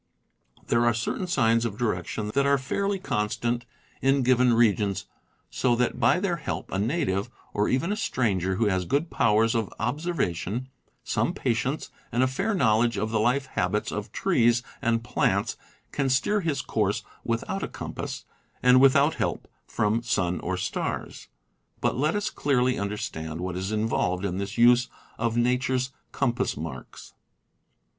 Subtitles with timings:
[0.65, 3.67] There are certain signs of direction that are fairly constant
[4.01, 5.05] in given regions,
[5.51, 9.11] so that by their help a native, or even a stran ger who has good
[9.11, 10.69] powers of observation,
[11.03, 15.55] some patience, and a fair knowledge of the life habits of trees and plants,
[15.91, 18.25] can steer his course without a compass,
[18.63, 21.27] and without help from sun or stars.
[21.79, 24.89] But let us clearly understand what is involved in this use
[25.19, 27.13] of nature's compass marks.